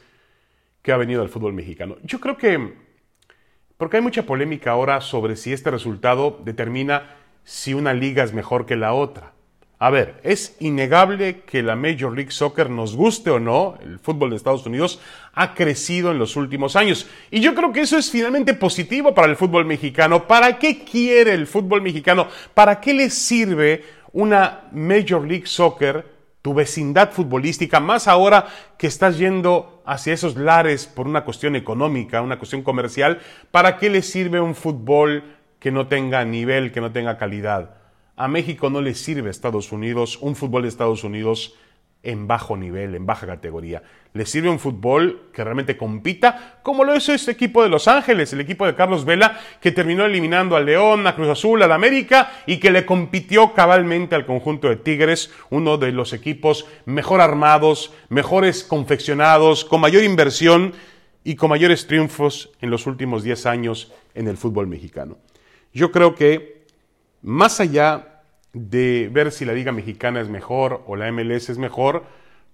que 0.82 0.94
ha 0.94 0.98
venido 0.98 1.22
al 1.22 1.28
fútbol 1.28 1.52
mexicano. 1.52 1.98
Yo 2.04 2.22
creo 2.22 2.38
que 2.38 2.85
porque 3.78 3.98
hay 3.98 4.04
mucha 4.04 4.26
polémica 4.26 4.72
ahora 4.72 5.02
sobre 5.02 5.36
si 5.36 5.54
este 5.54 5.72
resultado 5.72 6.40
determina 6.44 7.16
si 7.44 7.74
una 7.74 7.94
liga 7.94 8.24
es 8.24 8.34
mejor 8.34 8.66
que 8.66 8.76
la 8.76 8.94
otra. 8.94 9.34
A 9.78 9.90
ver, 9.90 10.22
es 10.24 10.56
innegable 10.62 11.42
que 11.42 11.62
la 11.62 11.76
Major 11.76 12.16
League 12.16 12.32
Soccer, 12.32 12.70
nos 12.70 12.96
guste 12.96 13.30
o 13.30 13.40
no, 13.40 13.78
el 13.82 14.00
fútbol 14.00 14.30
de 14.30 14.38
Estados 14.38 14.66
Unidos 14.66 15.02
ha 15.34 15.54
crecido 15.54 16.12
en 16.12 16.18
los 16.18 16.38
últimos 16.38 16.78
años. 16.78 17.08
Y 17.30 17.42
yo 17.42 17.54
creo 17.54 17.74
que 17.74 17.82
eso 17.82 17.98
es 17.98 18.10
finalmente 18.10 18.54
positivo 18.54 19.14
para 19.14 19.28
el 19.28 19.36
fútbol 19.36 19.66
mexicano. 19.66 20.28
¿Para 20.28 20.58
qué 20.58 20.86
quiere 20.86 21.34
el 21.34 21.46
fútbol 21.46 21.82
mexicano? 21.82 22.28
¿Para 22.54 22.80
qué 22.80 22.94
le 22.94 23.10
sirve 23.10 23.84
una 24.14 24.62
Major 24.72 25.28
League 25.28 25.46
Soccer 25.46 26.15
tu 26.46 26.54
vecindad 26.54 27.12
futbolística, 27.12 27.80
más 27.80 28.08
ahora 28.08 28.46
que 28.78 28.86
estás 28.86 29.18
yendo 29.18 29.82
hacia 29.84 30.14
esos 30.14 30.36
lares 30.36 30.86
por 30.86 31.08
una 31.08 31.26
cuestión 31.26 31.56
económica, 31.56 32.22
una 32.22 32.38
cuestión 32.38 32.62
comercial, 32.62 33.18
¿para 33.50 33.78
qué 33.78 33.90
le 33.90 34.04
sirve 34.04 34.40
un 34.40 34.54
fútbol 34.54 35.24
que 35.58 35.72
no 35.72 35.88
tenga 35.88 36.24
nivel, 36.24 36.72
que 36.72 36.82
no 36.82 36.92
tenga 36.92 37.18
calidad? 37.18 37.78
A 38.16 38.28
México 38.28 38.70
no 38.70 38.82
le 38.82 38.94
sirve 38.94 39.32
Estados 39.32 39.72
Unidos, 39.72 40.20
un 40.22 40.36
fútbol 40.36 40.62
de 40.62 40.68
Estados 40.68 41.04
Unidos 41.04 41.56
en 42.06 42.28
bajo 42.28 42.56
nivel, 42.56 42.96
en 42.96 43.06
baja 43.06 43.28
categoría. 43.28 43.84
Le 44.14 44.26
sirve 44.26 44.48
un 44.48 44.60
fútbol 44.60 45.30
que 45.34 45.44
realmente 45.44 45.76
compita, 45.76 46.60
como 46.64 46.84
lo 46.86 46.96
hizo 46.96 47.12
este 47.12 47.32
equipo 47.32 47.62
de 47.62 47.70
Los 47.70 47.88
Ángeles, 47.88 48.32
el 48.32 48.40
equipo 48.40 48.66
de 48.66 48.76
Carlos 48.76 49.04
Vela, 49.04 49.40
que 49.60 49.72
terminó 49.72 50.06
eliminando 50.06 50.56
al 50.56 50.66
León, 50.66 51.06
a 51.08 51.16
Cruz 51.16 51.30
Azul, 51.30 51.62
al 51.64 51.72
América 51.72 52.32
y 52.46 52.58
que 52.58 52.72
le 52.72 52.86
compitió 52.86 53.54
cabalmente 53.54 54.16
al 54.16 54.26
conjunto 54.26 54.70
de 54.70 54.78
Tigres, 54.78 55.34
uno 55.50 55.78
de 55.78 55.92
los 55.92 56.14
equipos 56.14 56.66
mejor 56.86 57.20
armados, 57.20 57.92
mejores 58.10 58.64
confeccionados, 58.64 59.66
con 59.66 59.82
mayor 59.82 60.04
inversión 60.04 60.74
y 61.24 61.36
con 61.36 61.50
mayores 61.50 61.88
triunfos 61.88 62.52
en 62.62 62.70
los 62.70 62.88
últimos 62.88 63.24
10 63.24 63.48
años 63.48 63.92
en 64.14 64.28
el 64.28 64.38
fútbol 64.38 64.68
mexicano. 64.68 65.18
Yo 65.74 65.92
creo 65.92 66.16
que 66.16 66.64
más 67.22 67.60
allá 67.60 68.15
de 68.56 69.10
ver 69.12 69.34
si 69.34 69.44
la 69.44 69.54
Liga 69.54 69.74
Mexicana 69.74 70.22
es 70.22 70.30
mejor 70.30 70.82
o 70.88 70.96
la 70.96 71.12
MLS 71.12 71.50
es 71.50 71.58
mejor, 71.58 72.04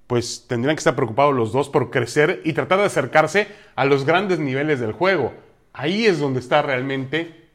pues 0.08 0.46
tendrían 0.50 0.76
que 0.76 0.80
estar 0.80 0.96
preocupados 0.96 1.34
los 1.34 1.54
dos 1.54 1.70
por 1.70 1.92
crecer 1.92 2.42
y 2.44 2.54
tratar 2.54 2.80
de 2.80 2.86
acercarse 2.86 3.48
a 3.76 3.86
los 3.86 4.04
grandes 4.04 4.40
niveles 4.40 4.80
del 4.80 4.94
juego. 4.94 5.32
Ahí 5.74 6.08
es 6.08 6.20
donde 6.20 6.40
está 6.40 6.64
realmente 6.64 7.50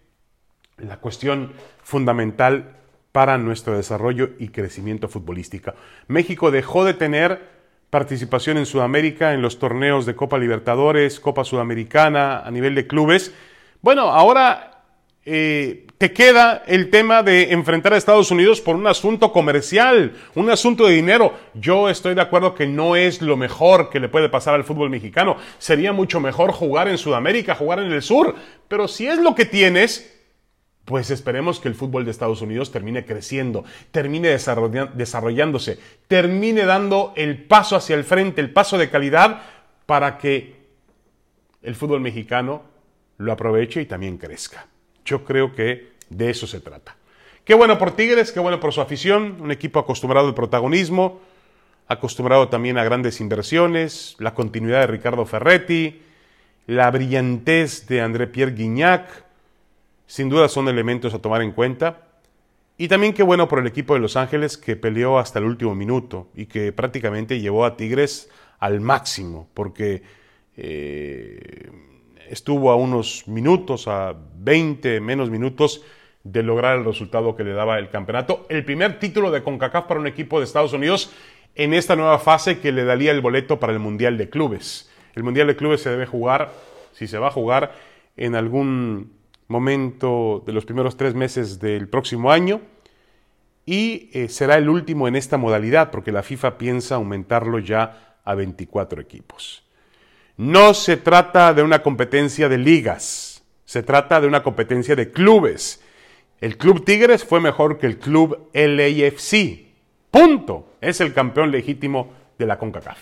la 0.78 0.98
cuestión 0.98 1.52
fundamental 1.82 2.76
para 3.10 3.36
nuestro 3.36 3.76
desarrollo 3.76 4.30
y 4.38 4.48
crecimiento 4.48 5.08
futbolístico. 5.08 5.74
México 6.06 6.50
dejó 6.50 6.84
de 6.84 6.94
tener 6.94 7.56
participación 7.90 8.58
en 8.58 8.66
Sudamérica 8.66 9.34
en 9.34 9.42
los 9.42 9.58
torneos 9.58 10.06
de 10.06 10.14
Copa 10.14 10.38
Libertadores, 10.38 11.18
Copa 11.18 11.44
Sudamericana, 11.44 12.40
a 12.40 12.50
nivel 12.50 12.74
de 12.74 12.86
clubes. 12.86 13.34
Bueno, 13.82 14.02
ahora 14.02 14.75
eh, 15.28 15.86
te 15.98 16.12
queda 16.12 16.62
el 16.66 16.88
tema 16.90 17.24
de 17.24 17.52
enfrentar 17.52 17.92
a 17.92 17.96
Estados 17.96 18.30
Unidos 18.30 18.60
por 18.60 18.76
un 18.76 18.86
asunto 18.86 19.32
comercial, 19.32 20.14
un 20.36 20.50
asunto 20.50 20.86
de 20.86 20.94
dinero. 20.94 21.34
Yo 21.54 21.88
estoy 21.88 22.14
de 22.14 22.20
acuerdo 22.20 22.54
que 22.54 22.66
no 22.66 22.94
es 22.94 23.20
lo 23.22 23.36
mejor 23.36 23.90
que 23.90 23.98
le 23.98 24.08
puede 24.08 24.28
pasar 24.28 24.54
al 24.54 24.62
fútbol 24.62 24.88
mexicano. 24.88 25.36
Sería 25.58 25.92
mucho 25.92 26.20
mejor 26.20 26.52
jugar 26.52 26.86
en 26.86 26.96
Sudamérica, 26.96 27.56
jugar 27.56 27.80
en 27.80 27.90
el 27.90 28.02
sur. 28.02 28.36
Pero 28.68 28.86
si 28.86 29.08
es 29.08 29.18
lo 29.18 29.34
que 29.34 29.46
tienes, 29.46 30.16
pues 30.84 31.10
esperemos 31.10 31.58
que 31.58 31.68
el 31.68 31.74
fútbol 31.74 32.04
de 32.04 32.12
Estados 32.12 32.40
Unidos 32.40 32.70
termine 32.70 33.04
creciendo, 33.04 33.64
termine 33.90 34.28
desarrollándose, 34.28 35.80
termine 36.06 36.64
dando 36.66 37.14
el 37.16 37.42
paso 37.42 37.74
hacia 37.74 37.96
el 37.96 38.04
frente, 38.04 38.40
el 38.40 38.52
paso 38.52 38.78
de 38.78 38.90
calidad 38.90 39.42
para 39.86 40.18
que 40.18 40.54
el 41.62 41.74
fútbol 41.74 42.00
mexicano 42.00 42.62
lo 43.18 43.32
aproveche 43.32 43.80
y 43.80 43.86
también 43.86 44.18
crezca. 44.18 44.66
Yo 45.06 45.24
creo 45.24 45.54
que 45.54 45.92
de 46.10 46.30
eso 46.30 46.46
se 46.46 46.60
trata. 46.60 46.96
Qué 47.44 47.54
bueno 47.54 47.78
por 47.78 47.92
Tigres, 47.92 48.32
qué 48.32 48.40
bueno 48.40 48.60
por 48.60 48.72
su 48.72 48.80
afición, 48.80 49.36
un 49.40 49.52
equipo 49.52 49.78
acostumbrado 49.78 50.26
al 50.26 50.34
protagonismo, 50.34 51.20
acostumbrado 51.86 52.48
también 52.48 52.76
a 52.76 52.84
grandes 52.84 53.20
inversiones, 53.20 54.16
la 54.18 54.34
continuidad 54.34 54.80
de 54.80 54.88
Ricardo 54.88 55.24
Ferretti, 55.24 56.02
la 56.66 56.90
brillantez 56.90 57.86
de 57.86 58.00
André 58.00 58.26
Pierre 58.26 58.52
Guignac, 58.52 59.24
sin 60.08 60.28
duda 60.28 60.48
son 60.48 60.66
elementos 60.66 61.14
a 61.14 61.20
tomar 61.20 61.40
en 61.42 61.52
cuenta. 61.52 62.02
Y 62.78 62.88
también 62.88 63.14
qué 63.14 63.22
bueno 63.22 63.48
por 63.48 63.60
el 63.60 63.66
equipo 63.66 63.94
de 63.94 64.00
Los 64.00 64.16
Ángeles 64.16 64.58
que 64.58 64.76
peleó 64.76 65.18
hasta 65.18 65.38
el 65.38 65.46
último 65.46 65.74
minuto 65.74 66.28
y 66.34 66.46
que 66.46 66.72
prácticamente 66.72 67.40
llevó 67.40 67.64
a 67.64 67.76
Tigres 67.76 68.28
al 68.58 68.80
máximo, 68.80 69.48
porque 69.54 70.02
eh, 70.56 71.70
estuvo 72.30 72.70
a 72.70 72.76
unos 72.76 73.26
minutos, 73.26 73.88
a 73.88 74.14
20 74.38 75.00
menos 75.00 75.30
minutos 75.30 75.82
de 76.24 76.42
lograr 76.42 76.78
el 76.78 76.84
resultado 76.84 77.36
que 77.36 77.44
le 77.44 77.52
daba 77.52 77.78
el 77.78 77.88
campeonato. 77.88 78.46
El 78.48 78.64
primer 78.64 78.98
título 78.98 79.30
de 79.30 79.42
CONCACAF 79.42 79.86
para 79.86 80.00
un 80.00 80.06
equipo 80.06 80.38
de 80.38 80.44
Estados 80.44 80.72
Unidos 80.72 81.12
en 81.54 81.72
esta 81.72 81.96
nueva 81.96 82.18
fase 82.18 82.58
que 82.58 82.72
le 82.72 82.84
daría 82.84 83.12
el 83.12 83.20
boleto 83.20 83.60
para 83.60 83.72
el 83.72 83.78
Mundial 83.78 84.18
de 84.18 84.28
Clubes. 84.28 84.90
El 85.14 85.22
Mundial 85.22 85.46
de 85.46 85.56
Clubes 85.56 85.80
se 85.80 85.90
debe 85.90 86.06
jugar, 86.06 86.52
si 86.92 87.06
se 87.06 87.18
va 87.18 87.28
a 87.28 87.30
jugar, 87.30 87.74
en 88.16 88.34
algún 88.34 89.12
momento 89.48 90.42
de 90.46 90.52
los 90.52 90.64
primeros 90.64 90.96
tres 90.96 91.14
meses 91.14 91.60
del 91.60 91.88
próximo 91.88 92.32
año 92.32 92.60
y 93.64 94.10
eh, 94.12 94.28
será 94.28 94.56
el 94.56 94.68
último 94.68 95.08
en 95.08 95.16
esta 95.16 95.36
modalidad 95.38 95.90
porque 95.90 96.12
la 96.12 96.22
FIFA 96.22 96.58
piensa 96.58 96.96
aumentarlo 96.96 97.58
ya 97.58 98.18
a 98.24 98.34
24 98.34 99.00
equipos. 99.00 99.65
No 100.36 100.74
se 100.74 100.98
trata 100.98 101.54
de 101.54 101.62
una 101.62 101.82
competencia 101.82 102.48
de 102.50 102.58
ligas, 102.58 103.42
se 103.64 103.82
trata 103.82 104.20
de 104.20 104.26
una 104.26 104.42
competencia 104.42 104.94
de 104.94 105.10
clubes. 105.10 105.82
El 106.42 106.58
Club 106.58 106.84
Tigres 106.84 107.24
fue 107.24 107.40
mejor 107.40 107.78
que 107.78 107.86
el 107.86 107.98
Club 107.98 108.50
LAFC. 108.52 109.66
Punto. 110.10 110.74
Es 110.82 111.00
el 111.00 111.14
campeón 111.14 111.50
legítimo 111.50 112.12
de 112.38 112.44
la 112.44 112.58
CONCACAF. 112.58 112.98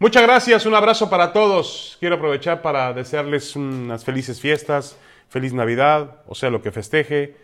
Muchas 0.00 0.24
gracias, 0.24 0.66
un 0.66 0.74
abrazo 0.74 1.08
para 1.08 1.32
todos. 1.32 1.96
Quiero 2.00 2.16
aprovechar 2.16 2.60
para 2.60 2.92
desearles 2.92 3.54
unas 3.54 4.04
felices 4.04 4.40
fiestas, 4.40 4.98
feliz 5.28 5.52
Navidad, 5.52 6.22
o 6.26 6.34
sea, 6.34 6.50
lo 6.50 6.60
que 6.60 6.72
festeje, 6.72 7.36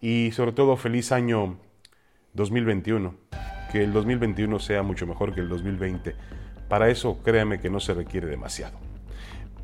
y 0.00 0.30
sobre 0.30 0.52
todo 0.52 0.76
feliz 0.76 1.10
año 1.10 1.58
2021. 2.34 3.16
Que 3.72 3.82
el 3.82 3.92
2021 3.92 4.60
sea 4.60 4.84
mucho 4.84 5.08
mejor 5.08 5.34
que 5.34 5.40
el 5.40 5.48
2020. 5.48 6.14
Para 6.68 6.88
eso 6.88 7.18
créame 7.24 7.60
que 7.60 7.70
no 7.70 7.80
se 7.80 7.94
requiere 7.94 8.26
demasiado. 8.26 8.78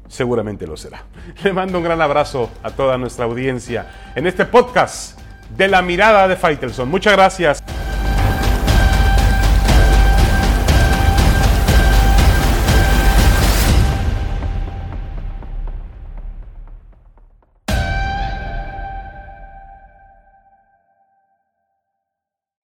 Seguramente 0.08 0.66
lo 0.66 0.76
será. 0.76 1.04
Le 1.42 1.52
mando 1.52 1.78
un 1.78 1.84
gran 1.84 2.00
abrazo 2.00 2.50
a 2.62 2.70
toda 2.70 2.98
nuestra 2.98 3.24
audiencia 3.24 4.12
en 4.14 4.26
este 4.26 4.44
podcast 4.44 5.18
de 5.56 5.68
la 5.68 5.82
mirada 5.82 6.28
de 6.28 6.36
Faitelson. 6.36 6.88
Muchas 6.88 7.14
gracias. 7.14 7.62